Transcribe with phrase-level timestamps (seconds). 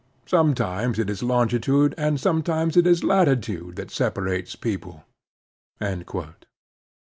[0.25, 5.05] Sometimes it is longitude and sometimes it is latitude that separates people."